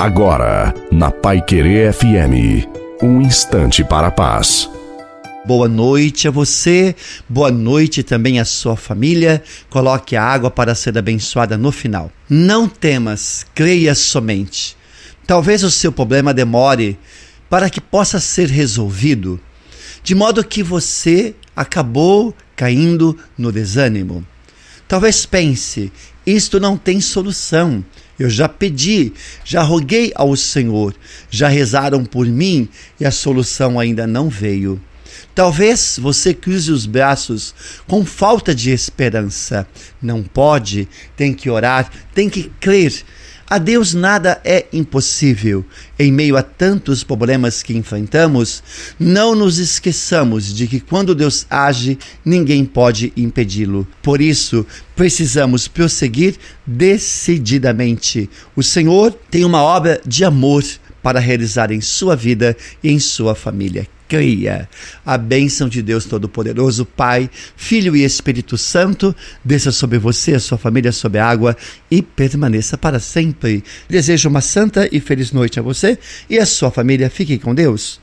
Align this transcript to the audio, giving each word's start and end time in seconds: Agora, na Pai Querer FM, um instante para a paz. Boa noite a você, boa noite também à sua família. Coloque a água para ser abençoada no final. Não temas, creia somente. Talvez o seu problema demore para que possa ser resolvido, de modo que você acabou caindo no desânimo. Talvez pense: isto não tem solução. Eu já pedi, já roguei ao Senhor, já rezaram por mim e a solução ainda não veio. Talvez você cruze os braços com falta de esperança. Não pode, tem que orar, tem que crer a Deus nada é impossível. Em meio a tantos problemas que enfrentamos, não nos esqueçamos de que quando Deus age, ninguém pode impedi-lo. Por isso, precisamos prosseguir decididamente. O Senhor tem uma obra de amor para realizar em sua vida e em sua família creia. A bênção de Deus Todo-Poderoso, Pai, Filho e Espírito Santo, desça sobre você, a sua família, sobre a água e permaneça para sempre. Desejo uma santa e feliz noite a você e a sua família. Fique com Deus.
Agora, 0.00 0.72
na 0.90 1.10
Pai 1.10 1.42
Querer 1.42 1.92
FM, 1.92 2.66
um 3.02 3.20
instante 3.20 3.84
para 3.84 4.06
a 4.06 4.10
paz. 4.10 4.66
Boa 5.44 5.68
noite 5.68 6.26
a 6.26 6.30
você, 6.30 6.96
boa 7.28 7.50
noite 7.50 8.02
também 8.02 8.40
à 8.40 8.46
sua 8.46 8.76
família. 8.76 9.42
Coloque 9.68 10.16
a 10.16 10.24
água 10.24 10.50
para 10.50 10.74
ser 10.74 10.96
abençoada 10.96 11.58
no 11.58 11.70
final. 11.70 12.10
Não 12.30 12.66
temas, 12.66 13.44
creia 13.54 13.94
somente. 13.94 14.74
Talvez 15.26 15.62
o 15.62 15.70
seu 15.70 15.92
problema 15.92 16.32
demore 16.32 16.98
para 17.50 17.68
que 17.68 17.78
possa 17.78 18.18
ser 18.18 18.48
resolvido, 18.48 19.38
de 20.02 20.14
modo 20.14 20.42
que 20.42 20.62
você 20.62 21.34
acabou 21.54 22.34
caindo 22.56 23.18
no 23.36 23.52
desânimo. 23.52 24.26
Talvez 24.88 25.26
pense: 25.26 25.92
isto 26.30 26.60
não 26.60 26.76
tem 26.76 27.00
solução. 27.00 27.84
Eu 28.18 28.28
já 28.28 28.48
pedi, 28.48 29.12
já 29.44 29.62
roguei 29.62 30.12
ao 30.14 30.36
Senhor, 30.36 30.94
já 31.30 31.48
rezaram 31.48 32.04
por 32.04 32.26
mim 32.26 32.68
e 32.98 33.06
a 33.06 33.10
solução 33.10 33.80
ainda 33.80 34.06
não 34.06 34.28
veio. 34.28 34.80
Talvez 35.34 35.98
você 36.00 36.34
cruze 36.34 36.70
os 36.70 36.86
braços 36.86 37.54
com 37.86 38.04
falta 38.04 38.54
de 38.54 38.70
esperança. 38.70 39.66
Não 40.02 40.22
pode, 40.22 40.88
tem 41.16 41.32
que 41.32 41.48
orar, 41.48 41.90
tem 42.14 42.28
que 42.28 42.50
crer 42.60 43.04
a 43.50 43.58
Deus 43.58 43.92
nada 43.94 44.40
é 44.44 44.66
impossível. 44.72 45.64
Em 45.98 46.12
meio 46.12 46.36
a 46.36 46.42
tantos 46.42 47.02
problemas 47.02 47.64
que 47.64 47.76
enfrentamos, 47.76 48.62
não 48.96 49.34
nos 49.34 49.58
esqueçamos 49.58 50.54
de 50.54 50.68
que 50.68 50.78
quando 50.78 51.16
Deus 51.16 51.46
age, 51.50 51.98
ninguém 52.24 52.64
pode 52.64 53.12
impedi-lo. 53.16 53.84
Por 54.00 54.20
isso, 54.20 54.64
precisamos 54.94 55.66
prosseguir 55.66 56.36
decididamente. 56.64 58.30
O 58.54 58.62
Senhor 58.62 59.12
tem 59.28 59.44
uma 59.44 59.60
obra 59.62 60.00
de 60.06 60.24
amor 60.24 60.62
para 61.02 61.18
realizar 61.18 61.72
em 61.72 61.80
sua 61.80 62.14
vida 62.14 62.56
e 62.84 62.90
em 62.90 63.00
sua 63.00 63.34
família 63.34 63.88
creia. 64.10 64.68
A 65.06 65.16
bênção 65.16 65.68
de 65.68 65.80
Deus 65.80 66.04
Todo-Poderoso, 66.04 66.84
Pai, 66.84 67.30
Filho 67.56 67.94
e 67.94 68.04
Espírito 68.04 68.58
Santo, 68.58 69.14
desça 69.44 69.70
sobre 69.70 69.98
você, 69.98 70.34
a 70.34 70.40
sua 70.40 70.58
família, 70.58 70.90
sobre 70.90 71.20
a 71.20 71.26
água 71.26 71.56
e 71.88 72.02
permaneça 72.02 72.76
para 72.76 72.98
sempre. 72.98 73.62
Desejo 73.88 74.28
uma 74.28 74.40
santa 74.40 74.88
e 74.90 74.98
feliz 74.98 75.30
noite 75.30 75.60
a 75.60 75.62
você 75.62 75.96
e 76.28 76.40
a 76.40 76.44
sua 76.44 76.72
família. 76.72 77.08
Fique 77.08 77.38
com 77.38 77.54
Deus. 77.54 78.00